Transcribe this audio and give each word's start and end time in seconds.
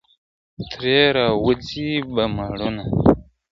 ترې 0.71 0.99
راوځي 1.17 1.91
به 2.13 2.23
مړونه.. 2.35 2.83